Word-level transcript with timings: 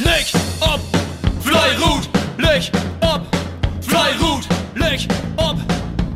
Licht 0.00 0.34
ob 0.60 0.80
Fleirut, 1.40 2.08
Licht 2.36 2.72
ob 3.00 3.22
Fleirut, 3.80 4.44
Licht 4.74 5.08
ob 5.36 5.56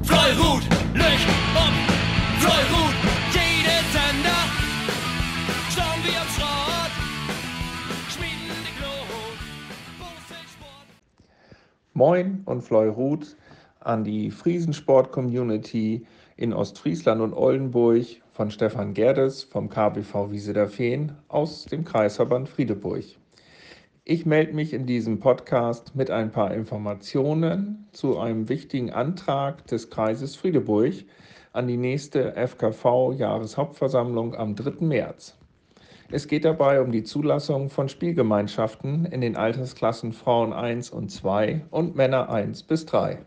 Fleirut, 0.03 0.63
Licht 0.95 1.29
ob 1.55 1.73
Fleirut. 2.41 2.95
Jede 3.33 3.79
Sender 3.93 4.43
schauen 5.71 6.03
wir 6.03 6.21
am 6.21 6.29
Schrott, 6.35 6.93
schmieden 8.11 8.59
die 8.67 8.75
Glut. 8.81 9.39
Moin 11.95 12.43
und 12.47 12.63
Fleurut 12.63 13.37
an 13.79 14.03
die 14.03 14.33
Friesensport-Community 14.33 16.05
in 16.37 16.53
Ostfriesland 16.53 17.21
und 17.21 17.33
Oldenburg 17.33 18.07
von 18.33 18.51
Stefan 18.51 18.93
Gerdes 18.93 19.45
vom 19.45 19.71
KBV 19.71 20.33
Wiese 20.33 20.53
der 20.53 20.69
Feen 20.69 21.13
aus 21.29 21.65
dem 21.67 21.85
Kreisverband 21.85 22.49
Friedeburg. 22.49 23.05
Ich 24.11 24.25
melde 24.25 24.55
mich 24.55 24.73
in 24.73 24.87
diesem 24.87 25.21
Podcast 25.21 25.95
mit 25.95 26.11
ein 26.11 26.33
paar 26.33 26.55
Informationen 26.55 27.87
zu 27.93 28.19
einem 28.19 28.49
wichtigen 28.49 28.91
Antrag 28.91 29.67
des 29.67 29.91
Kreises 29.91 30.35
Friedeburg 30.35 30.95
an 31.53 31.69
die 31.69 31.77
nächste 31.77 32.33
FKV-Jahreshauptversammlung 32.33 34.35
am 34.35 34.57
3. 34.57 34.83
März. 34.83 35.37
Es 36.11 36.27
geht 36.27 36.47
dabei 36.47 36.81
um 36.81 36.91
die 36.91 37.03
Zulassung 37.03 37.69
von 37.69 37.91
Spielgemeinschaften 37.91 39.05
in 39.05 39.21
den 39.21 39.37
Altersklassen 39.37 40.15
Frauen 40.15 40.55
1 40.55 40.89
und 40.89 41.11
2 41.11 41.67
und 41.69 41.95
Männer 41.95 42.31
1 42.31 42.63
bis 42.63 42.87
3. 42.87 43.19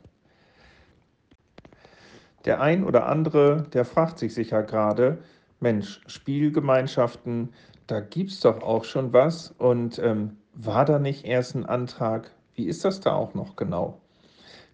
Der 2.45 2.59
ein 2.59 2.83
oder 2.83 3.05
andere, 3.05 3.67
der 3.71 3.85
fragt 3.85 4.17
sich 4.17 4.33
sicher 4.33 4.63
gerade, 4.63 5.19
Mensch, 5.59 6.01
Spielgemeinschaften, 6.07 7.49
da 7.85 7.99
gibt 7.99 8.31
es 8.31 8.39
doch 8.39 8.63
auch 8.63 8.83
schon 8.83 9.13
was 9.13 9.51
und 9.51 9.99
ähm, 9.99 10.37
war 10.53 10.85
da 10.85 10.99
nicht 10.99 11.25
erst 11.25 11.55
ein 11.55 11.65
Antrag? 11.65 12.31
Wie 12.55 12.67
ist 12.67 12.85
das 12.85 12.99
da 12.99 13.13
auch 13.13 13.33
noch 13.33 13.55
genau? 13.55 13.99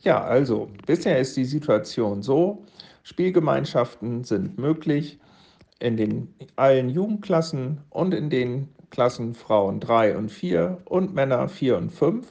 Ja, 0.01 0.23
also 0.23 0.69
bisher 0.85 1.19
ist 1.19 1.37
die 1.37 1.45
Situation 1.45 2.21
so, 2.21 2.63
Spielgemeinschaften 3.03 4.23
sind 4.23 4.57
möglich 4.57 5.19
in 5.79 5.97
den 5.97 6.33
allen 6.55 6.89
Jugendklassen 6.89 7.81
und 7.89 8.13
in 8.13 8.29
den 8.29 8.69
Klassen 8.89 9.33
Frauen 9.35 9.79
3 9.79 10.17
und 10.17 10.31
4 10.31 10.77
und 10.85 11.13
Männer 11.13 11.47
4 11.49 11.77
und 11.77 11.91
5, 11.91 12.27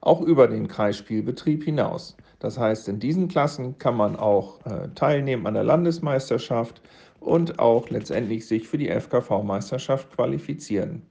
auch 0.00 0.20
über 0.20 0.48
den 0.48 0.68
Kreisspielbetrieb 0.68 1.64
hinaus. 1.64 2.16
Das 2.38 2.58
heißt, 2.58 2.88
in 2.88 3.00
diesen 3.00 3.28
Klassen 3.28 3.78
kann 3.78 3.96
man 3.96 4.16
auch 4.16 4.64
äh, 4.64 4.88
teilnehmen 4.94 5.46
an 5.46 5.54
der 5.54 5.64
Landesmeisterschaft 5.64 6.80
und 7.20 7.58
auch 7.58 7.90
letztendlich 7.90 8.46
sich 8.46 8.68
für 8.68 8.78
die 8.78 8.88
FKV-Meisterschaft 8.88 10.14
qualifizieren. 10.14 11.02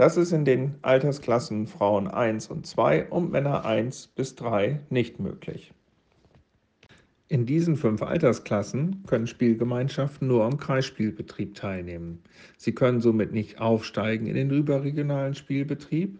Das 0.00 0.16
ist 0.16 0.32
in 0.32 0.46
den 0.46 0.76
Altersklassen 0.80 1.66
Frauen 1.66 2.08
1 2.08 2.46
und 2.46 2.66
2 2.66 3.10
und 3.10 3.30
Männer 3.30 3.66
1 3.66 4.06
bis 4.06 4.34
3 4.34 4.80
nicht 4.88 5.20
möglich. 5.20 5.74
In 7.28 7.44
diesen 7.44 7.76
fünf 7.76 8.00
Altersklassen 8.00 9.04
können 9.06 9.26
Spielgemeinschaften 9.26 10.26
nur 10.26 10.44
am 10.44 10.56
Kreisspielbetrieb 10.56 11.54
teilnehmen. 11.54 12.22
Sie 12.56 12.72
können 12.72 13.02
somit 13.02 13.32
nicht 13.32 13.60
aufsteigen 13.60 14.24
in 14.24 14.36
den 14.36 14.48
überregionalen 14.48 15.34
Spielbetrieb, 15.34 16.18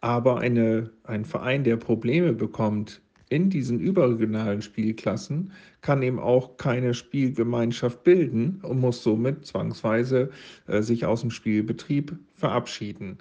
aber 0.00 0.38
eine, 0.38 0.88
ein 1.04 1.26
Verein, 1.26 1.64
der 1.64 1.76
Probleme 1.76 2.32
bekommt 2.32 3.02
in 3.28 3.50
diesen 3.50 3.78
überregionalen 3.78 4.62
Spielklassen 4.62 5.52
kann 5.82 6.00
eben 6.00 6.18
auch 6.18 6.56
keine 6.56 6.94
Spielgemeinschaft 6.94 8.04
bilden 8.04 8.60
und 8.62 8.80
muss 8.80 9.02
somit 9.02 9.44
zwangsweise 9.44 10.30
äh, 10.66 10.80
sich 10.80 11.04
aus 11.04 11.20
dem 11.20 11.30
Spielbetrieb 11.30 12.16
verabschieden. 12.38 13.18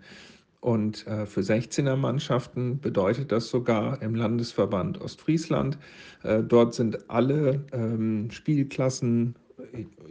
Und 0.60 1.06
äh, 1.08 1.26
für 1.26 1.42
16er 1.42 1.96
Mannschaften 1.96 2.80
bedeutet 2.80 3.32
das 3.32 3.50
sogar 3.50 4.02
im 4.02 4.16
Landesverband 4.16 5.00
Ostfriesland. 5.00 5.78
Äh, 6.24 6.44
dort 6.44 6.74
sind 6.74 7.10
alle 7.10 7.64
ähm, 7.74 8.32
Spielklassen 8.32 9.36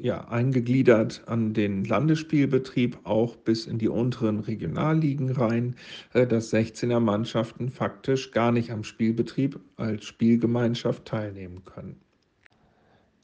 ja, 0.01 0.29
eingegliedert 0.29 1.23
an 1.27 1.55
den 1.55 1.85
Landesspielbetrieb, 1.85 2.99
auch 3.05 3.37
bis 3.37 3.67
in 3.67 3.79
die 3.79 3.89
unteren 3.89 4.41
Regionalligen 4.41 5.31
rein, 5.31 5.77
äh, 6.13 6.27
dass 6.27 6.53
16er 6.53 7.01
Mannschaften 7.01 7.71
faktisch 7.71 8.33
gar 8.33 8.53
nicht 8.53 8.71
am 8.71 8.85
Spielbetrieb 8.85 9.59
als 9.77 10.05
Spielgemeinschaft 10.05 11.05
teilnehmen 11.05 11.65
können. 11.65 12.01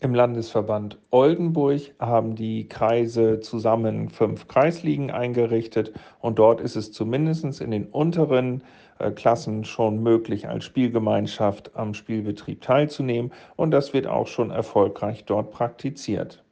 Im 0.02 0.16
Landesverband 0.16 0.98
Oldenburg 1.12 1.94
haben 2.00 2.34
die 2.34 2.66
Kreise 2.66 3.38
zusammen 3.38 4.08
fünf 4.08 4.48
Kreisligen 4.48 5.12
eingerichtet 5.12 5.92
und 6.18 6.40
dort 6.40 6.60
ist 6.60 6.74
es 6.74 6.90
zumindest 6.90 7.60
in 7.60 7.70
den 7.70 7.86
unteren 7.86 8.64
äh, 8.98 9.12
Klassen 9.12 9.64
schon 9.64 10.02
möglich, 10.02 10.48
als 10.48 10.64
Spielgemeinschaft 10.64 11.76
am 11.76 11.94
Spielbetrieb 11.94 12.62
teilzunehmen 12.62 13.30
und 13.54 13.70
das 13.70 13.94
wird 13.94 14.08
auch 14.08 14.26
schon 14.26 14.50
erfolgreich 14.50 15.24
dort 15.24 15.52
praktiziert. 15.52 16.42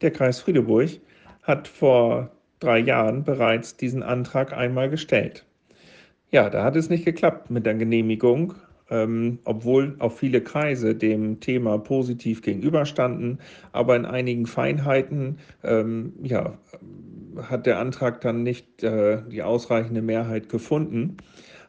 Der 0.00 0.10
Kreis 0.10 0.40
Friedeburg 0.40 0.90
hat 1.44 1.68
vor 1.68 2.32
drei 2.58 2.80
Jahren 2.80 3.22
bereits 3.22 3.76
diesen 3.76 4.02
Antrag 4.02 4.52
einmal 4.52 4.90
gestellt. 4.90 5.46
Ja, 6.32 6.50
da 6.50 6.64
hat 6.64 6.74
es 6.74 6.90
nicht 6.90 7.04
geklappt 7.04 7.48
mit 7.48 7.64
der 7.64 7.74
Genehmigung 7.74 8.54
ähm, 8.90 9.38
obwohl 9.44 9.96
auch 9.98 10.12
viele 10.12 10.40
Kreise 10.40 10.94
dem 10.94 11.40
Thema 11.40 11.78
positiv 11.78 12.42
gegenüberstanden. 12.42 13.38
Aber 13.72 13.96
in 13.96 14.04
einigen 14.04 14.46
Feinheiten 14.46 15.38
ähm, 15.64 16.12
ja, 16.22 16.58
hat 17.42 17.66
der 17.66 17.78
Antrag 17.78 18.20
dann 18.20 18.42
nicht 18.42 18.82
äh, 18.82 19.22
die 19.30 19.42
ausreichende 19.42 20.02
Mehrheit 20.02 20.48
gefunden. 20.48 21.16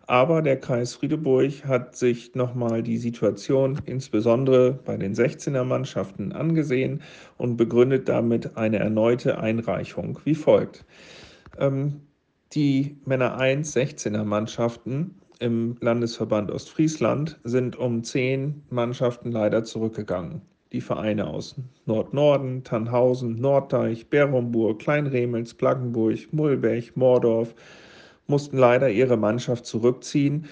Aber 0.09 0.41
der 0.41 0.57
Kreis 0.57 0.93
Friedeburg 0.93 1.65
hat 1.65 1.97
sich 1.97 2.33
nochmal 2.33 2.81
die 2.81 2.97
Situation 2.97 3.79
insbesondere 3.85 4.71
bei 4.71 4.95
den 4.95 5.13
16er 5.13 5.65
Mannschaften 5.65 6.31
angesehen 6.31 7.01
und 7.37 7.57
begründet 7.57 8.07
damit 8.07 8.55
eine 8.55 8.79
erneute 8.79 9.37
Einreichung 9.39 10.17
wie 10.23 10.35
folgt. 10.35 10.85
Ähm, 11.59 12.01
die 12.53 12.97
Männer 13.03 13.37
1 13.37 13.75
16er 13.75 14.23
Mannschaften 14.23 15.15
im 15.39 15.75
Landesverband 15.79 16.51
Ostfriesland 16.51 17.39
sind 17.43 17.75
um 17.75 18.03
zehn 18.03 18.63
Mannschaften 18.69 19.31
leider 19.31 19.63
zurückgegangen. 19.63 20.41
Die 20.71 20.81
Vereine 20.81 21.27
aus 21.27 21.55
Nordnorden, 21.85 22.63
Tannhausen, 22.63 23.39
Norddeich, 23.39 24.09
Berumburg, 24.09 24.79
Kleinremels, 24.79 25.53
Plaggenburg, 25.53 26.31
Mulbech, 26.31 26.95
Mordorf 26.95 27.55
mussten 28.27 28.57
leider 28.57 28.89
ihre 28.89 29.15
Mannschaft 29.15 29.65
zurückziehen 29.65 30.45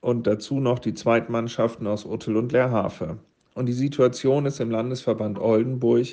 und 0.00 0.26
dazu 0.26 0.60
noch 0.60 0.78
die 0.78 0.94
Zweitmannschaften 0.94 1.86
aus 1.86 2.06
Uttel 2.06 2.36
und 2.36 2.52
Leerhafe. 2.52 3.18
Und 3.54 3.66
die 3.66 3.72
Situation 3.72 4.46
ist 4.46 4.60
im 4.60 4.70
Landesverband 4.70 5.38
Oldenburg 5.38 6.06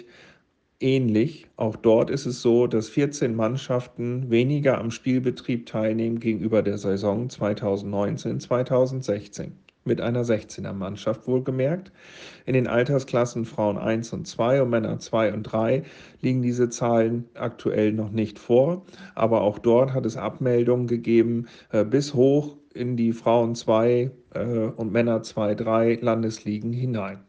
ähnlich. 0.79 1.47
Auch 1.55 1.75
dort 1.75 2.09
ist 2.09 2.25
es 2.25 2.41
so, 2.41 2.67
dass 2.67 2.89
14 2.89 3.35
Mannschaften 3.35 4.29
weniger 4.29 4.79
am 4.79 4.91
Spielbetrieb 4.91 5.65
teilnehmen 5.65 6.19
gegenüber 6.19 6.61
der 6.61 6.77
Saison 6.77 7.27
2019-2016. 7.27 9.51
Mit 9.87 10.01
einer 10.01 10.23
16er 10.23 10.73
Mannschaft 10.73 11.27
wohlgemerkt. 11.27 11.91
In 12.47 12.55
den 12.55 12.67
Altersklassen 12.67 13.45
Frauen 13.45 13.77
1 13.77 14.13
und 14.13 14.25
2 14.25 14.63
und 14.63 14.71
Männer 14.71 14.97
2 14.97 15.33
und 15.33 15.43
3 15.43 15.83
liegen 16.21 16.41
diese 16.41 16.69
Zahlen 16.69 17.25
aktuell 17.35 17.93
noch 17.93 18.11
nicht 18.11 18.39
vor. 18.39 18.83
Aber 19.13 19.41
auch 19.41 19.59
dort 19.59 19.93
hat 19.93 20.07
es 20.07 20.17
Abmeldungen 20.17 20.87
gegeben 20.87 21.45
äh, 21.71 21.85
bis 21.85 22.15
hoch 22.15 22.57
in 22.73 22.97
die 22.97 23.13
Frauen 23.13 23.53
2 23.53 24.09
äh, 24.33 24.43
und 24.75 24.91
Männer 24.91 25.21
2, 25.21 25.53
3 25.53 25.99
Landesligen 26.01 26.73
hinein. 26.73 27.19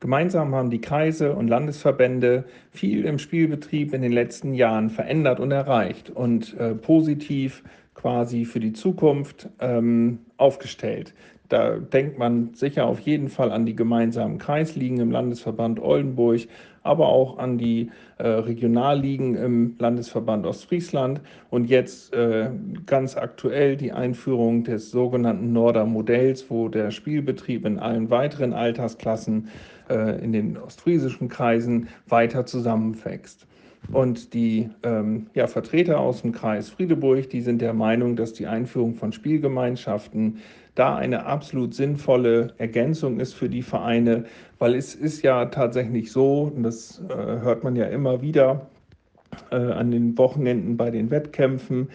Gemeinsam 0.00 0.54
haben 0.54 0.70
die 0.70 0.80
Kreise 0.80 1.34
und 1.34 1.48
Landesverbände 1.48 2.44
viel 2.70 3.04
im 3.04 3.18
Spielbetrieb 3.18 3.92
in 3.92 4.02
den 4.02 4.12
letzten 4.12 4.54
Jahren 4.54 4.90
verändert 4.90 5.40
und 5.40 5.50
erreicht 5.50 6.10
und 6.10 6.56
äh, 6.58 6.74
positiv 6.74 7.64
quasi 7.94 8.44
für 8.44 8.60
die 8.60 8.72
Zukunft 8.72 9.48
ähm, 9.58 10.20
aufgestellt. 10.36 11.14
Da 11.48 11.76
denkt 11.76 12.18
man 12.18 12.52
sicher 12.54 12.86
auf 12.86 13.00
jeden 13.00 13.28
Fall 13.28 13.50
an 13.50 13.64
die 13.64 13.74
gemeinsamen 13.74 14.38
Kreisligen 14.38 15.00
im 15.00 15.10
Landesverband 15.10 15.80
Oldenburg, 15.80 16.42
aber 16.82 17.08
auch 17.08 17.38
an 17.38 17.58
die 17.58 17.90
äh, 18.18 18.26
Regionalligen 18.28 19.34
im 19.34 19.76
Landesverband 19.78 20.46
Ostfriesland 20.46 21.20
und 21.50 21.70
jetzt 21.70 22.14
äh, 22.14 22.50
ganz 22.86 23.16
aktuell 23.16 23.76
die 23.76 23.92
Einführung 23.92 24.64
des 24.64 24.90
sogenannten 24.90 25.52
Norder 25.52 25.86
Modells, 25.86 26.50
wo 26.50 26.68
der 26.68 26.90
Spielbetrieb 26.90 27.64
in 27.64 27.78
allen 27.78 28.10
weiteren 28.10 28.52
Altersklassen 28.52 29.48
äh, 29.88 30.22
in 30.22 30.32
den 30.32 30.58
ostfriesischen 30.58 31.28
Kreisen 31.28 31.88
weiter 32.06 32.44
zusammenwächst. 32.44 33.47
Und 33.92 34.34
die 34.34 34.68
ähm, 34.82 35.28
ja, 35.34 35.46
Vertreter 35.46 35.98
aus 35.98 36.22
dem 36.22 36.32
Kreis 36.32 36.68
Friedeburg, 36.68 37.30
die 37.30 37.40
sind 37.40 37.62
der 37.62 37.72
Meinung, 37.72 38.16
dass 38.16 38.32
die 38.32 38.46
Einführung 38.46 38.94
von 38.94 39.12
Spielgemeinschaften 39.12 40.38
da 40.74 40.96
eine 40.96 41.26
absolut 41.26 41.74
sinnvolle 41.74 42.54
Ergänzung 42.58 43.18
ist 43.18 43.34
für 43.34 43.48
die 43.48 43.62
Vereine, 43.62 44.24
weil 44.58 44.74
es 44.74 44.94
ist 44.94 45.22
ja 45.22 45.46
tatsächlich 45.46 46.12
so, 46.12 46.52
und 46.54 46.62
das 46.62 47.02
äh, 47.08 47.14
hört 47.14 47.64
man 47.64 47.76
ja 47.76 47.86
immer 47.86 48.22
wieder 48.22 48.68
äh, 49.50 49.56
an 49.56 49.90
den 49.90 50.16
Wochenenden 50.18 50.76
bei 50.76 50.90
den 50.90 51.10
Wettkämpfen, 51.10 51.88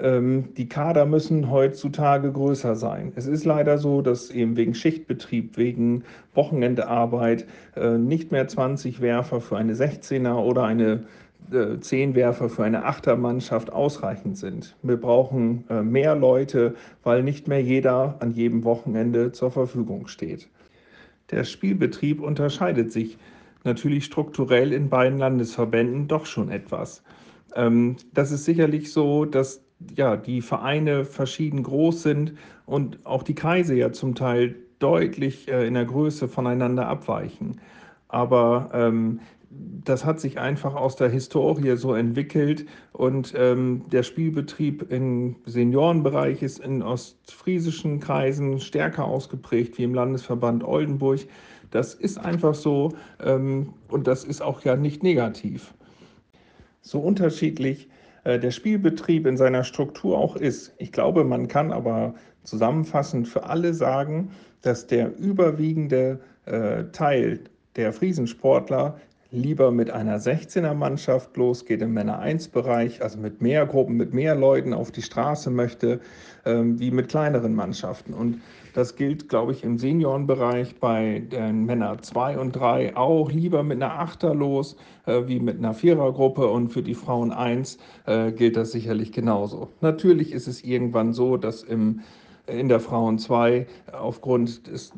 die 0.00 0.68
Kader 0.68 1.06
müssen 1.06 1.50
heutzutage 1.50 2.30
größer 2.30 2.76
sein. 2.76 3.12
Es 3.16 3.26
ist 3.26 3.44
leider 3.44 3.78
so, 3.78 4.00
dass 4.00 4.30
eben 4.30 4.56
wegen 4.56 4.74
Schichtbetrieb, 4.74 5.56
wegen 5.56 6.04
Wochenendarbeit 6.34 7.46
äh, 7.74 7.98
nicht 7.98 8.30
mehr 8.30 8.46
20 8.46 9.00
Werfer 9.00 9.40
für 9.40 9.56
eine 9.56 9.74
16er 9.74 10.36
oder 10.36 10.64
eine 10.64 11.04
äh, 11.50 11.80
10 11.80 12.14
Werfer 12.14 12.48
für 12.48 12.62
eine 12.62 12.86
8er 12.86 13.16
Mannschaft 13.16 13.72
ausreichend 13.72 14.38
sind. 14.38 14.76
Wir 14.82 14.98
brauchen 14.98 15.64
äh, 15.68 15.82
mehr 15.82 16.14
Leute, 16.14 16.74
weil 17.02 17.24
nicht 17.24 17.48
mehr 17.48 17.62
jeder 17.62 18.16
an 18.20 18.30
jedem 18.30 18.62
Wochenende 18.64 19.32
zur 19.32 19.50
Verfügung 19.50 20.06
steht. 20.06 20.48
Der 21.30 21.42
Spielbetrieb 21.42 22.20
unterscheidet 22.20 22.92
sich 22.92 23.18
natürlich 23.64 24.04
strukturell 24.04 24.72
in 24.72 24.88
beiden 24.88 25.18
Landesverbänden 25.18 26.06
doch 26.06 26.26
schon 26.26 26.50
etwas. 26.50 27.02
Ähm, 27.54 27.96
das 28.14 28.30
ist 28.30 28.44
sicherlich 28.44 28.92
so, 28.92 29.24
dass 29.24 29.62
ja, 29.96 30.16
die 30.16 30.42
Vereine 30.42 31.04
verschieden 31.04 31.62
groß 31.62 32.02
sind 32.02 32.34
und 32.66 32.98
auch 33.04 33.22
die 33.22 33.34
Kreise 33.34 33.74
ja 33.74 33.92
zum 33.92 34.14
Teil 34.14 34.56
deutlich 34.78 35.48
äh, 35.48 35.66
in 35.66 35.74
der 35.74 35.84
Größe 35.84 36.28
voneinander 36.28 36.88
abweichen. 36.88 37.60
Aber 38.08 38.70
ähm, 38.72 39.20
das 39.50 40.04
hat 40.04 40.20
sich 40.20 40.38
einfach 40.38 40.74
aus 40.74 40.96
der 40.96 41.08
Historie 41.08 41.76
so 41.76 41.94
entwickelt 41.94 42.66
und 42.92 43.32
ähm, 43.36 43.84
der 43.90 44.02
Spielbetrieb 44.02 44.90
im 44.90 45.36
Seniorenbereich 45.46 46.42
ist 46.42 46.58
in 46.58 46.82
ostfriesischen 46.82 47.98
Kreisen 47.98 48.60
stärker 48.60 49.04
ausgeprägt 49.04 49.78
wie 49.78 49.84
im 49.84 49.94
Landesverband 49.94 50.64
Oldenburg. 50.64 51.20
Das 51.70 51.94
ist 51.94 52.18
einfach 52.18 52.54
so 52.54 52.92
ähm, 53.24 53.72
und 53.88 54.06
das 54.06 54.24
ist 54.24 54.42
auch 54.42 54.62
ja 54.64 54.76
nicht 54.76 55.02
negativ. 55.02 55.74
So 56.82 57.00
unterschiedlich 57.00 57.88
der 58.36 58.50
Spielbetrieb 58.50 59.26
in 59.26 59.36
seiner 59.36 59.64
Struktur 59.64 60.18
auch 60.18 60.36
ist. 60.36 60.74
Ich 60.78 60.92
glaube, 60.92 61.24
man 61.24 61.48
kann 61.48 61.72
aber 61.72 62.14
zusammenfassend 62.42 63.28
für 63.28 63.44
alle 63.44 63.72
sagen, 63.72 64.32
dass 64.62 64.86
der 64.86 65.16
überwiegende 65.18 66.20
äh, 66.46 66.84
Teil 66.92 67.40
der 67.76 67.92
Friesensportler 67.92 68.98
lieber 69.30 69.70
mit 69.70 69.90
einer 69.90 70.18
16er 70.18 70.74
Mannschaft 70.74 71.36
losgeht 71.36 71.82
im 71.82 71.92
Männer 71.92 72.18
1 72.18 72.48
Bereich, 72.48 73.02
also 73.02 73.18
mit 73.18 73.42
mehr 73.42 73.66
Gruppen, 73.66 73.96
mit 73.96 74.14
mehr 74.14 74.34
Leuten 74.34 74.72
auf 74.72 74.90
die 74.90 75.02
Straße 75.02 75.50
möchte, 75.50 76.00
ähm, 76.46 76.78
wie 76.80 76.90
mit 76.90 77.08
kleineren 77.08 77.54
Mannschaften. 77.54 78.14
Und 78.14 78.40
das 78.72 78.96
gilt, 78.96 79.28
glaube 79.28 79.52
ich, 79.52 79.64
im 79.64 79.78
Seniorenbereich 79.78 80.76
bei 80.76 81.20
den 81.30 81.66
Männer 81.66 81.98
2 82.00 82.38
und 82.38 82.52
3 82.52 82.96
auch 82.96 83.30
lieber 83.30 83.62
mit 83.62 83.82
einer 83.82 83.98
Achter 83.98 84.34
los, 84.34 84.76
äh, 85.04 85.22
wie 85.26 85.40
mit 85.40 85.58
einer 85.58 85.74
Vierergruppe. 85.74 86.46
Und 86.46 86.70
für 86.70 86.82
die 86.82 86.94
Frauen 86.94 87.30
1 87.30 87.78
äh, 88.06 88.32
gilt 88.32 88.56
das 88.56 88.72
sicherlich 88.72 89.12
genauso. 89.12 89.68
Natürlich 89.82 90.32
ist 90.32 90.48
es 90.48 90.64
irgendwann 90.64 91.12
so, 91.12 91.36
dass 91.36 91.62
im 91.62 92.00
in 92.48 92.68
der 92.68 92.80
Frauen 92.80 93.18
2 93.18 93.66
aufgrund 93.92 94.66
des, 94.66 94.92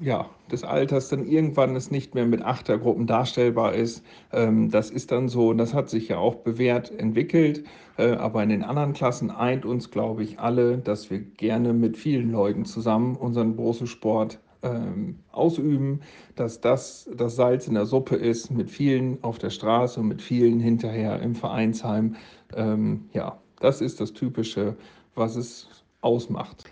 ja, 0.00 0.28
des 0.50 0.64
Alters 0.64 1.08
dann 1.08 1.26
irgendwann 1.26 1.76
es 1.76 1.90
nicht 1.90 2.14
mehr 2.14 2.26
mit 2.26 2.42
Achtergruppen 2.42 3.06
darstellbar 3.06 3.74
ist. 3.74 4.04
Ähm, 4.32 4.70
das 4.70 4.90
ist 4.90 5.12
dann 5.12 5.28
so 5.28 5.48
und 5.48 5.58
das 5.58 5.74
hat 5.74 5.88
sich 5.88 6.08
ja 6.08 6.18
auch 6.18 6.36
bewährt 6.36 6.90
entwickelt. 6.98 7.64
Äh, 7.96 8.12
aber 8.12 8.42
in 8.42 8.48
den 8.48 8.64
anderen 8.64 8.92
Klassen 8.92 9.30
eint 9.30 9.64
uns, 9.64 9.90
glaube 9.90 10.22
ich, 10.22 10.38
alle, 10.38 10.78
dass 10.78 11.10
wir 11.10 11.20
gerne 11.20 11.72
mit 11.72 11.96
vielen 11.96 12.32
Leuten 12.32 12.64
zusammen 12.64 13.16
unseren 13.16 13.56
großen 13.56 13.86
Sport 13.86 14.38
ähm, 14.62 15.18
ausüben, 15.32 16.00
dass 16.36 16.60
das 16.60 17.08
das 17.14 17.36
Salz 17.36 17.66
in 17.66 17.74
der 17.74 17.86
Suppe 17.86 18.16
ist, 18.16 18.50
mit 18.50 18.70
vielen 18.70 19.22
auf 19.22 19.38
der 19.38 19.50
Straße 19.50 20.00
und 20.00 20.08
mit 20.08 20.22
vielen 20.22 20.60
hinterher 20.60 21.20
im 21.20 21.34
Vereinsheim. 21.34 22.16
Ähm, 22.54 23.08
ja, 23.12 23.38
das 23.60 23.80
ist 23.80 24.00
das 24.00 24.12
Typische, 24.12 24.76
was 25.14 25.36
es 25.36 25.68
ausmacht. 26.00 26.64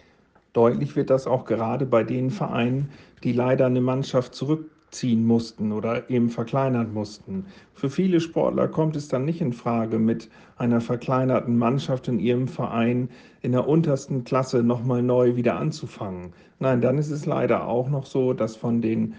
Deutlich 0.53 0.97
wird 0.97 1.11
das 1.11 1.27
auch 1.27 1.45
gerade 1.45 1.87
bei 1.87 2.05
den 2.05 2.31
Vereinen, 2.31 2.91
die 3.23 3.33
leider 3.33 3.67
eine 3.67 3.81
Mannschaft 3.81 4.35
zurückziehen 4.35 5.27
mussten 5.27 5.73
oder 5.73 6.09
eben 6.09 6.31
verkleinern 6.31 6.93
mussten. 6.95 7.47
Für 7.75 7.91
viele 7.91 8.21
Sportler 8.21 8.69
kommt 8.69 8.97
es 8.97 9.09
dann 9.09 9.25
nicht 9.25 9.41
in 9.41 9.53
Frage, 9.53 9.99
mit 9.99 10.31
einer 10.57 10.81
verkleinerten 10.81 11.59
Mannschaft 11.59 12.09
in 12.09 12.19
ihrem 12.19 12.49
Verein 12.49 13.11
in 13.43 13.53
der 13.53 13.69
untersten 13.69 14.25
Klasse 14.25 14.63
nochmal 14.63 15.03
neu 15.03 15.37
wieder 15.37 15.57
anzufangen. 15.57 16.33
Nein, 16.59 16.81
dann 16.81 16.99
ist 16.99 17.11
es 17.11 17.27
leider 17.27 17.67
auch 17.67 17.89
noch 17.89 18.07
so, 18.07 18.33
dass 18.33 18.57
von 18.57 18.81
den 18.81 19.15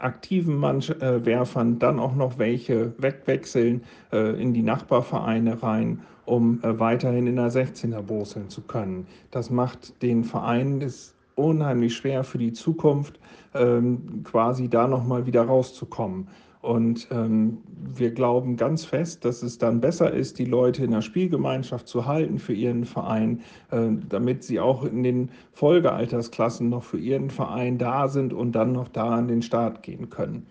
aktiven 0.00 0.56
Manch 0.56 0.90
äh, 0.90 1.24
Werfern 1.24 1.78
dann 1.78 2.00
auch 2.00 2.14
noch 2.14 2.38
welche 2.38 2.94
wegwechseln 2.98 3.82
äh, 4.12 4.40
in 4.40 4.54
die 4.54 4.62
Nachbarvereine 4.62 5.62
rein 5.62 6.00
um 6.30 6.62
äh, 6.62 6.78
weiterhin 6.78 7.26
in 7.26 7.36
der 7.36 7.50
16er 7.50 8.02
boseln 8.02 8.48
zu 8.48 8.62
können. 8.62 9.06
Das 9.32 9.50
macht 9.50 10.00
den 10.00 10.22
Verein 10.22 10.80
es 10.80 11.14
unheimlich 11.34 11.96
schwer 11.96 12.22
für 12.22 12.38
die 12.38 12.52
Zukunft, 12.52 13.18
ähm, 13.54 14.22
quasi 14.22 14.68
da 14.68 14.86
nochmal 14.86 15.26
wieder 15.26 15.42
rauszukommen. 15.42 16.28
Und 16.62 17.08
ähm, 17.10 17.58
wir 17.94 18.12
glauben 18.12 18.56
ganz 18.56 18.84
fest, 18.84 19.24
dass 19.24 19.42
es 19.42 19.58
dann 19.58 19.80
besser 19.80 20.12
ist, 20.12 20.38
die 20.38 20.44
Leute 20.44 20.84
in 20.84 20.92
der 20.92 21.00
Spielgemeinschaft 21.00 21.88
zu 21.88 22.06
halten 22.06 22.38
für 22.38 22.52
ihren 22.52 22.84
Verein, 22.84 23.40
äh, 23.70 23.88
damit 24.08 24.44
sie 24.44 24.60
auch 24.60 24.84
in 24.84 25.02
den 25.02 25.30
Folgealtersklassen 25.52 26.68
noch 26.68 26.84
für 26.84 26.98
ihren 26.98 27.30
Verein 27.30 27.78
da 27.78 28.06
sind 28.06 28.32
und 28.32 28.52
dann 28.52 28.72
noch 28.72 28.88
da 28.88 29.16
an 29.16 29.26
den 29.26 29.42
Start 29.42 29.82
gehen 29.82 30.10
können. 30.10 30.46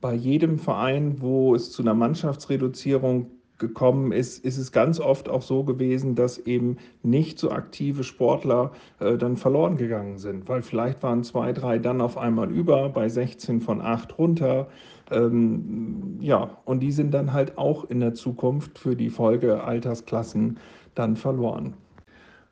Bei 0.00 0.14
jedem 0.14 0.58
Verein, 0.58 1.20
wo 1.20 1.54
es 1.54 1.72
zu 1.72 1.82
einer 1.82 1.94
Mannschaftsreduzierung 1.94 3.26
gekommen 3.58 4.12
ist, 4.12 4.44
ist 4.44 4.58
es 4.58 4.72
ganz 4.72 4.98
oft 4.98 5.28
auch 5.28 5.42
so 5.42 5.62
gewesen, 5.64 6.14
dass 6.14 6.38
eben 6.38 6.76
nicht 7.02 7.38
so 7.38 7.50
aktive 7.50 8.02
Sportler 8.02 8.72
äh, 8.98 9.16
dann 9.16 9.36
verloren 9.36 9.76
gegangen 9.76 10.18
sind, 10.18 10.48
weil 10.48 10.62
vielleicht 10.62 11.02
waren 11.02 11.22
zwei, 11.22 11.52
drei 11.52 11.78
dann 11.78 12.00
auf 12.00 12.18
einmal 12.18 12.50
über, 12.50 12.88
bei 12.88 13.08
16 13.08 13.60
von 13.60 13.80
8 13.80 14.18
runter. 14.18 14.68
Ähm, 15.10 16.16
ja, 16.20 16.58
und 16.64 16.80
die 16.80 16.92
sind 16.92 17.12
dann 17.12 17.32
halt 17.32 17.56
auch 17.56 17.84
in 17.84 18.00
der 18.00 18.14
Zukunft 18.14 18.78
für 18.78 18.96
die 18.96 19.10
Folgealtersklassen 19.10 20.58
dann 20.94 21.16
verloren. 21.16 21.74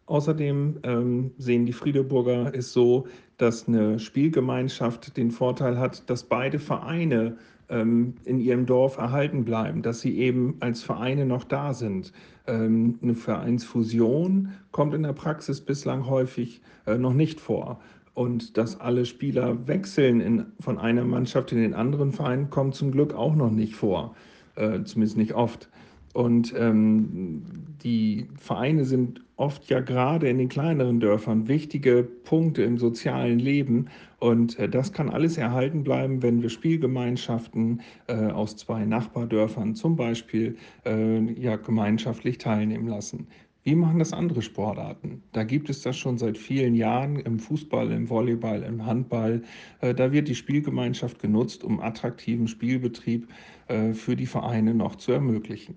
Außerdem 0.07 0.81
ähm, 0.83 1.31
sehen 1.39 1.65
die 1.65 1.73
Friedeburger 1.73 2.55
es 2.55 2.73
so, 2.73 3.07
dass 3.39 3.67
eine 3.67 3.99
Spielgemeinschaft 3.99 5.17
den 5.17 5.31
Vorteil 5.31 5.79
hat, 5.79 6.09
dass 6.11 6.25
beide 6.25 6.59
Vereine 6.59 7.39
ähm, 7.73 8.15
in 8.25 8.39
ihrem 8.39 8.67
Dorf 8.67 8.99
erhalten 8.99 9.45
bleiben, 9.45 9.83
dass 9.83 10.01
sie 10.01 10.19
eben 10.19 10.57
als 10.61 10.83
Vereine 10.83 11.27
noch 11.27 11.45
da 11.45 11.73
sind. 11.73 12.13
Ähm, 12.47 12.99
eine 13.03 13.15
Vereinsfusion 13.15 14.53
kommt 14.71 14.95
in 14.95 15.03
der 15.03 15.15
Praxis 15.15 15.61
bislang 15.61 16.07
häufig 16.07 16.61
äh, 16.87 16.99
noch 16.99 17.15
nicht 17.15 17.41
vor. 17.41 17.81
Und 18.15 18.59
dass 18.59 18.79
alle 18.79 19.07
Spieler 19.07 19.67
wechseln 19.67 20.21
in, 20.21 20.47
von 20.61 20.79
einer 20.79 21.05
Mannschaft 21.05 21.51
in 21.53 21.59
den 21.59 21.73
anderen 21.73 22.13
Verein, 22.13 22.51
kommt 22.51 22.75
zum 22.75 22.93
Glück 22.93 23.15
auch 23.15 23.35
noch 23.35 23.51
nicht 23.51 23.75
vor, 23.75 24.15
äh, 24.55 24.83
zumindest 24.85 25.17
nicht 25.17 25.33
oft. 25.33 25.71
Und 26.13 26.53
ähm, 26.57 27.43
die 27.83 28.27
Vereine 28.37 28.85
sind 28.85 29.23
oft 29.37 29.69
ja 29.71 29.81
gerade 29.81 30.29
in 30.29 30.39
den 30.39 30.49
kleineren 30.49 31.01
Dörfern 31.01 31.49
wichtige 31.49 32.03
Punkte 32.03 32.63
im 32.63 32.79
sozialen 32.79 33.39
Leben. 33.39 33.87
Und 34.19 34.59
äh, 34.59 34.69
das 34.69 34.93
kann 34.93 35.09
alles 35.09 35.39
erhalten 35.39 35.83
bleiben, 35.83 36.23
wenn 36.23 36.43
wir 36.43 36.51
Spielgemeinschaften 36.51 37.81
äh, 38.09 38.27
aus 38.27 38.57
zwei 38.57 38.85
Nachbardörfern 38.85 39.75
zum 39.75 39.97
Beispiel 39.97 40.57
äh, 40.85 41.21
ja, 41.41 41.57
gemeinschaftlich 41.57 42.39
teilnehmen 42.39 42.89
lassen. 42.89 43.27
Wie 43.65 43.77
machen 43.77 44.01
das 44.01 44.13
andere 44.13 44.43
Sportarten? 44.43 45.23
Da 45.31 45.45
gibt 45.45 45.71
es 45.71 45.83
das 45.83 45.97
schon 45.97 46.19
seit 46.19 46.37
vielen 46.37 46.75
Jahren 46.75 47.21
im 47.21 47.39
Fußball, 47.39 47.93
im 47.93 48.11
Volleyball, 48.11 48.65
im 48.65 48.85
Handball. 48.85 49.43
Äh, 49.81 49.95
da 49.95 50.11
wird 50.13 50.27
die 50.29 50.35
Spielgemeinschaft 50.35 51.21
genutzt, 51.21 51.63
um 51.63 51.81
attraktiven 51.81 52.49
Spielbetrieb 52.49 53.29
äh, 53.69 53.93
für 53.93 54.17
die 54.17 54.27
Vereine 54.27 54.75
noch 54.75 54.97
zu 54.97 55.13
ermöglichen. 55.13 55.77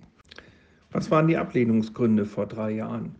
Was 0.95 1.11
waren 1.11 1.27
die 1.27 1.35
Ablehnungsgründe 1.35 2.25
vor 2.25 2.45
drei 2.45 2.71
Jahren? 2.71 3.15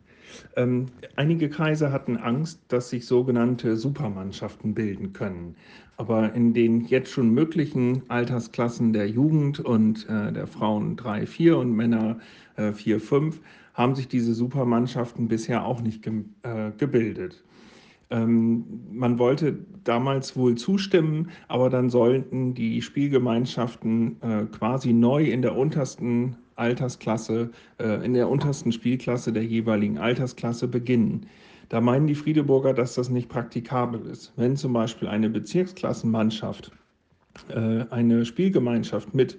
Ähm, 0.56 0.86
einige 1.18 1.50
Kreise 1.50 1.92
hatten 1.92 2.16
Angst, 2.16 2.62
dass 2.70 2.90
sich 2.90 3.06
sogenannte 3.06 3.76
Supermannschaften 3.76 4.74
bilden 4.74 5.12
können. 5.12 5.58
Aber 5.98 6.34
in 6.34 6.54
den 6.54 6.86
jetzt 6.86 7.12
schon 7.12 7.32
möglichen 7.32 8.04
Altersklassen 8.10 8.94
der 8.94 9.10
Jugend 9.10 9.60
und 9.60 10.08
äh, 10.08 10.32
der 10.32 10.48
Frauen 10.48 10.96
3, 10.96 11.26
4 11.26 11.58
und 11.58 11.74
Männer 11.74 12.18
äh, 12.56 12.72
4, 12.72 13.02
5 13.02 13.42
haben 13.74 13.94
sich 13.94 14.08
diese 14.08 14.34
Supermannschaften 14.34 15.28
bisher 15.28 15.66
auch 15.66 15.82
nicht 15.82 16.02
ge 16.02 16.24
äh, 16.44 16.72
gebildet. 16.78 17.44
Ähm, 18.10 18.64
man 18.94 19.20
wollte 19.20 19.60
damals 19.84 20.38
wohl 20.38 20.56
zustimmen, 20.56 21.30
aber 21.50 21.70
dann 21.70 21.90
sollten 21.90 22.54
die 22.54 22.82
Spielgemeinschaften 22.82 24.22
äh, 24.22 24.46
quasi 24.46 24.94
neu 24.94 25.26
in 25.26 25.42
der 25.42 25.58
untersten 25.58 26.38
Altersklasse, 26.56 27.52
äh, 27.80 28.06
in 28.06 28.14
der 28.14 28.30
untersten 28.30 28.72
Spielklasse 28.72 29.34
der 29.34 29.44
jeweiligen 29.44 29.98
Altersklasse 29.98 30.68
beginnen. 30.68 31.28
Da 31.70 31.82
meinen 31.82 32.08
die 32.08 32.16
Friedeburger, 32.16 32.74
dass 32.74 32.96
das 32.96 33.10
nicht 33.10 33.30
praktikabel 33.30 34.06
ist. 34.06 34.34
Wenn 34.36 34.56
zum 34.56 34.74
Beispiel 34.74 35.08
eine 35.08 35.30
Bezirksklassenmannschaft 35.30 36.72
äh, 37.50 37.86
eine 37.90 38.26
Spielgemeinschaft 38.26 39.14
mit 39.14 39.38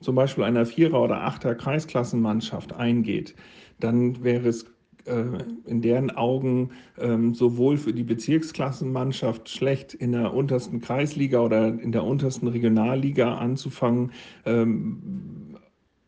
zum 0.00 0.14
Beispiel 0.14 0.44
einer 0.44 0.66
Vierer- 0.66 1.02
oder 1.02 1.22
Achter-Kreisklassenmannschaft 1.22 2.72
eingeht, 2.72 3.34
dann 3.78 4.22
wäre 4.22 4.48
es 4.48 4.64
äh, 5.04 5.24
in 5.66 5.80
deren 5.80 6.10
Augen 6.10 6.70
ähm, 6.98 7.34
sowohl 7.34 7.76
für 7.76 7.92
die 7.92 8.04
Bezirksklassenmannschaft 8.04 9.48
schlecht 9.48 9.94
in 9.94 10.12
der 10.12 10.34
untersten 10.34 10.80
Kreisliga 10.80 11.40
oder 11.40 11.68
in 11.68 11.92
der 11.92 12.04
untersten 12.04 12.48
Regionalliga 12.48 13.36
anzufangen. 13.36 14.12
Ähm, 14.44 15.51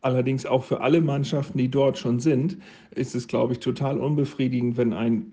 allerdings 0.05 0.45
auch 0.45 0.63
für 0.63 0.81
alle 0.81 1.01
Mannschaften, 1.01 1.57
die 1.57 1.69
dort 1.69 1.97
schon 1.97 2.19
sind, 2.19 2.57
ist 2.91 3.15
es, 3.15 3.27
glaube 3.27 3.53
ich, 3.53 3.59
total 3.59 3.99
unbefriedigend, 3.99 4.77
wenn 4.77 4.93
ein 4.93 5.31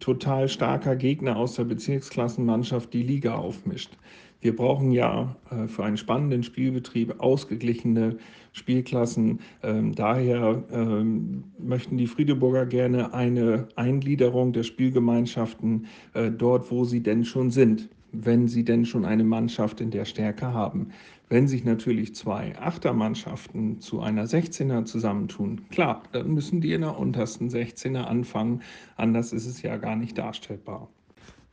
total 0.00 0.48
starker 0.48 0.96
Gegner 0.96 1.36
aus 1.36 1.54
der 1.56 1.64
Bezirksklassenmannschaft 1.64 2.92
die 2.94 3.02
Liga 3.02 3.34
aufmischt. 3.34 3.92
Wir 4.40 4.56
brauchen 4.56 4.92
ja 4.92 5.36
äh, 5.50 5.68
für 5.68 5.84
einen 5.84 5.98
spannenden 5.98 6.42
Spielbetrieb 6.42 7.20
ausgeglichene 7.20 8.16
Spielklassen. 8.52 9.40
Ähm, 9.62 9.94
daher 9.94 10.62
ähm, 10.72 11.44
möchten 11.58 11.98
die 11.98 12.06
Friedeburger 12.06 12.66
gerne 12.66 13.12
eine 13.12 13.68
Eingliederung 13.76 14.52
der 14.52 14.62
Spielgemeinschaften 14.62 15.86
äh, 16.14 16.30
dort, 16.30 16.70
wo 16.70 16.84
sie 16.84 17.02
denn 17.02 17.24
schon 17.24 17.50
sind, 17.50 17.88
wenn 18.12 18.48
sie 18.48 18.64
denn 18.64 18.86
schon 18.86 19.04
eine 19.04 19.24
Mannschaft 19.24 19.80
in 19.80 19.90
der 19.90 20.04
Stärke 20.04 20.52
haben. 20.52 20.90
Wenn 21.34 21.48
sich 21.48 21.64
natürlich 21.64 22.14
zwei 22.14 22.56
Achtermannschaften 22.60 23.80
zu 23.80 24.00
einer 24.00 24.24
16er 24.26 24.84
zusammentun, 24.84 25.68
klar, 25.68 26.04
dann 26.12 26.32
müssen 26.32 26.60
die 26.60 26.72
in 26.72 26.82
der 26.82 26.96
untersten 26.96 27.48
16er 27.48 28.04
anfangen. 28.04 28.62
Anders 28.94 29.32
ist 29.32 29.46
es 29.46 29.60
ja 29.60 29.76
gar 29.76 29.96
nicht 29.96 30.16
darstellbar. 30.16 30.88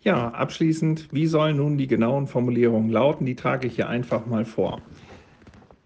Ja, 0.01 0.29
abschließend, 0.29 1.11
wie 1.11 1.25
sollen 1.25 1.57
nun 1.57 1.79
die 1.79 1.88
genauen 1.88 2.27
Formulierungen 2.27 2.91
lauten? 2.91 3.25
Die 3.25 3.33
trage 3.33 3.65
ich 3.65 3.75
hier 3.75 3.89
einfach 3.89 4.27
mal 4.27 4.45
vor. 4.45 4.83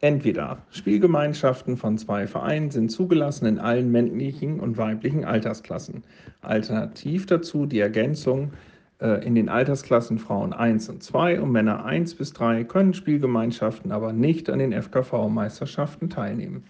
Entweder 0.02 0.58
Spielgemeinschaften 0.72 1.78
von 1.78 1.98
zwei 1.98 2.28
Vereinen 2.28 2.72
sind 2.72 2.92
zugelassen 2.92 3.46
in 3.46 3.60
allen 3.60 3.94
männlichen 3.94 4.60
und 4.60 4.76
weiblichen 4.76 5.24
Altersklassen. 5.24 6.04
Alternativ 6.42 7.28
dazu 7.28 7.66
die 7.66 7.80
Ergänzung 7.80 8.52
in 9.00 9.36
den 9.36 9.50
Altersklassen 9.50 10.20
Frauen 10.20 10.54
1 10.54 10.88
und 10.88 11.04
2 11.04 11.42
und 11.42 11.52
Männer 11.52 11.84
1 11.84 12.16
bis 12.16 12.32
3 12.32 12.64
können 12.64 12.94
Spielgemeinschaften 12.94 13.92
aber 13.92 14.14
nicht 14.14 14.50
an 14.50 14.60
den 14.60 14.72
FKV-Meisterschaften 14.72 16.10
teilnehmen. 16.10 16.64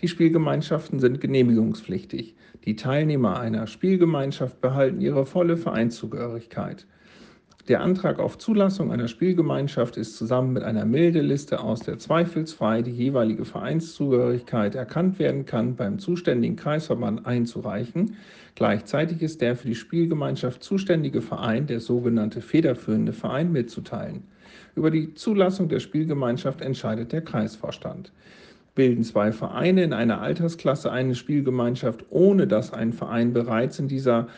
Die 0.00 0.08
Spielgemeinschaften 0.08 0.98
sind 0.98 1.20
genehmigungspflichtig. 1.20 2.34
Die 2.64 2.74
Teilnehmer 2.74 3.38
einer 3.38 3.66
Spielgemeinschaft 3.66 4.60
behalten 4.60 5.00
ihre 5.00 5.26
volle 5.26 5.56
Vereinszugehörigkeit. 5.56 6.86
Der 7.68 7.82
Antrag 7.82 8.18
auf 8.18 8.38
Zulassung 8.38 8.90
einer 8.90 9.06
Spielgemeinschaft 9.06 9.98
ist 9.98 10.16
zusammen 10.16 10.54
mit 10.54 10.62
einer 10.62 10.86
Meldeliste, 10.86 11.60
aus 11.60 11.80
der 11.80 11.98
zweifelsfrei 11.98 12.80
die 12.80 12.90
jeweilige 12.90 13.44
Vereinszugehörigkeit 13.44 14.74
erkannt 14.74 15.18
werden 15.18 15.44
kann, 15.44 15.76
beim 15.76 15.98
zuständigen 15.98 16.56
Kreisverband 16.56 17.26
einzureichen. 17.26 18.16
Gleichzeitig 18.54 19.20
ist 19.20 19.42
der 19.42 19.56
für 19.56 19.68
die 19.68 19.74
Spielgemeinschaft 19.74 20.62
zuständige 20.62 21.20
Verein, 21.20 21.66
der 21.66 21.80
sogenannte 21.80 22.40
federführende 22.40 23.12
Verein, 23.12 23.52
mitzuteilen. 23.52 24.22
Über 24.74 24.90
die 24.90 25.14
Zulassung 25.14 25.68
der 25.68 25.80
Spielgemeinschaft 25.80 26.62
entscheidet 26.62 27.12
der 27.12 27.22
Kreisvorstand 27.22 28.10
bilden 28.76 29.02
zwei 29.02 29.32
Vereine 29.32 29.82
in 29.82 29.92
einer 29.92 30.22
Altersklasse 30.22 30.90
eine 30.90 31.14
Spielgemeinschaft, 31.14 32.06
ohne 32.08 32.46
dass 32.46 32.72
ein 32.72 32.92
Verein 32.92 33.32
bereits 33.32 33.78
in 33.78 33.88
dieser 33.88 34.28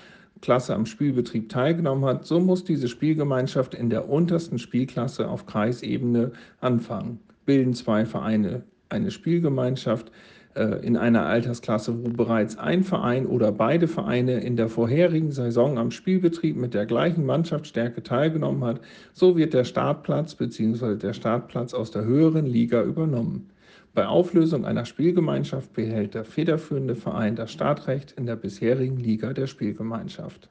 Klasse 0.42 0.74
am 0.74 0.84
Spielbetrieb 0.84 1.48
teilgenommen 1.48 2.04
hat, 2.04 2.26
so 2.26 2.40
muss 2.40 2.64
diese 2.64 2.88
Spielgemeinschaft 2.88 3.74
in 3.74 3.88
der 3.88 4.10
untersten 4.10 4.58
Spielklasse 4.58 5.28
auf 5.28 5.46
Kreisebene 5.46 6.32
anfangen. 6.60 7.20
Bilden 7.46 7.74
zwei 7.74 8.04
Vereine 8.04 8.64
eine 8.88 9.10
Spielgemeinschaft 9.10 10.12
äh, 10.54 10.84
in 10.84 10.96
einer 10.96 11.24
Altersklasse, 11.24 12.04
wo 12.04 12.10
bereits 12.10 12.58
ein 12.58 12.84
Verein 12.84 13.26
oder 13.26 13.52
beide 13.52 13.88
Vereine 13.88 14.40
in 14.40 14.56
der 14.56 14.68
vorherigen 14.68 15.32
Saison 15.32 15.78
am 15.78 15.90
Spielbetrieb 15.90 16.56
mit 16.56 16.74
der 16.74 16.86
gleichen 16.86 17.24
Mannschaftsstärke 17.24 18.02
teilgenommen 18.02 18.64
hat, 18.64 18.80
so 19.12 19.36
wird 19.36 19.54
der 19.54 19.64
Startplatz 19.64 20.34
bzw. 20.34 20.96
der 20.96 21.14
Startplatz 21.14 21.72
aus 21.72 21.90
der 21.90 22.04
höheren 22.04 22.46
Liga 22.46 22.82
übernommen. 22.82 23.48
Bei 23.94 24.06
Auflösung 24.06 24.64
einer 24.64 24.86
Spielgemeinschaft 24.86 25.74
behält 25.74 26.14
der 26.14 26.24
federführende 26.24 26.96
Verein 26.96 27.36
das 27.36 27.52
Startrecht 27.52 28.12
in 28.12 28.24
der 28.24 28.36
bisherigen 28.36 28.96
Liga 28.96 29.34
der 29.34 29.46
Spielgemeinschaft. 29.46 30.48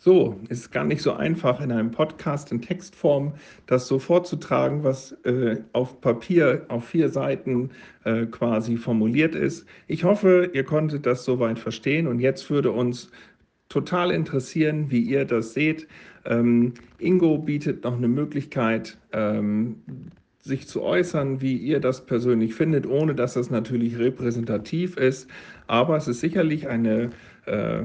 So, 0.00 0.38
es 0.48 0.60
ist 0.60 0.70
gar 0.70 0.84
nicht 0.84 1.02
so 1.02 1.14
einfach 1.14 1.60
in 1.60 1.72
einem 1.72 1.90
Podcast 1.90 2.52
in 2.52 2.62
Textform 2.62 3.32
das 3.66 3.88
so 3.88 3.98
vorzutragen, 3.98 4.84
was 4.84 5.12
äh, 5.24 5.56
auf 5.72 6.00
Papier 6.00 6.66
auf 6.68 6.84
vier 6.84 7.08
Seiten 7.08 7.70
äh, 8.04 8.26
quasi 8.26 8.76
formuliert 8.76 9.34
ist. 9.34 9.66
Ich 9.88 10.04
hoffe, 10.04 10.50
ihr 10.52 10.62
konntet 10.62 11.04
das 11.04 11.24
soweit 11.24 11.58
verstehen 11.58 12.06
und 12.06 12.20
jetzt 12.20 12.48
würde 12.48 12.70
uns 12.70 13.10
total 13.68 14.12
interessieren, 14.12 14.90
wie 14.90 15.00
ihr 15.00 15.24
das 15.24 15.54
seht. 15.54 15.88
Ähm, 16.26 16.74
Ingo 16.98 17.38
bietet 17.38 17.82
noch 17.82 17.96
eine 17.96 18.08
Möglichkeit, 18.08 18.98
ähm, 19.12 19.82
sich 20.40 20.66
zu 20.66 20.82
äußern, 20.82 21.40
wie 21.40 21.56
ihr 21.56 21.80
das 21.80 22.06
persönlich 22.06 22.54
findet, 22.54 22.86
ohne 22.86 23.14
dass 23.14 23.34
das 23.34 23.50
natürlich 23.50 23.98
repräsentativ 23.98 24.96
ist. 24.96 25.28
Aber 25.66 25.96
es 25.96 26.08
ist 26.08 26.20
sicherlich 26.20 26.68
eine, 26.68 27.10
äh, 27.46 27.82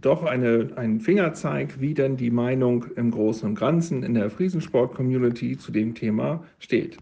doch 0.00 0.24
eine, 0.24 0.70
ein 0.76 1.00
Fingerzeig, 1.00 1.80
wie 1.80 1.94
denn 1.94 2.16
die 2.16 2.30
Meinung 2.30 2.86
im 2.96 3.10
Großen 3.10 3.48
und 3.48 3.58
Ganzen 3.58 4.02
in 4.02 4.14
der 4.14 4.30
Friesensport-Community 4.30 5.58
zu 5.58 5.72
dem 5.72 5.94
Thema 5.94 6.44
steht. 6.58 6.98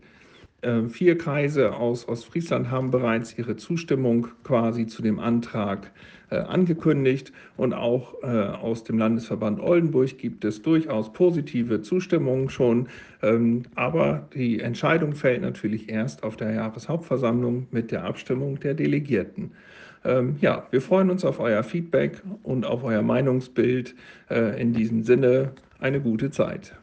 Äh, 0.66 0.88
vier 0.88 1.16
Kreise 1.16 1.74
aus 1.74 2.08
Ostfriesland 2.08 2.72
haben 2.72 2.90
bereits 2.90 3.38
ihre 3.38 3.56
Zustimmung 3.56 4.26
quasi 4.42 4.88
zu 4.88 5.00
dem 5.00 5.20
Antrag 5.20 5.92
äh, 6.30 6.38
angekündigt 6.38 7.32
und 7.56 7.72
auch 7.72 8.20
äh, 8.24 8.26
aus 8.26 8.82
dem 8.82 8.98
Landesverband 8.98 9.60
Oldenburg 9.60 10.18
gibt 10.18 10.44
es 10.44 10.62
durchaus 10.62 11.12
positive 11.12 11.82
Zustimmungen 11.82 12.50
schon, 12.50 12.88
ähm, 13.22 13.62
aber 13.76 14.26
die 14.34 14.58
Entscheidung 14.58 15.14
fällt 15.14 15.42
natürlich 15.42 15.88
erst 15.88 16.24
auf 16.24 16.36
der 16.36 16.50
Jahreshauptversammlung 16.52 17.68
mit 17.70 17.92
der 17.92 18.02
Abstimmung 18.02 18.58
der 18.58 18.74
Delegierten. 18.74 19.52
Ähm, 20.04 20.34
ja, 20.40 20.66
wir 20.72 20.80
freuen 20.80 21.10
uns 21.10 21.24
auf 21.24 21.38
euer 21.38 21.62
Feedback 21.62 22.20
und 22.42 22.66
auf 22.66 22.82
euer 22.82 23.02
Meinungsbild. 23.02 23.94
In 24.28 24.72
diesem 24.72 25.04
Sinne 25.04 25.52
eine 25.78 26.00
gute 26.00 26.32
Zeit. 26.32 26.76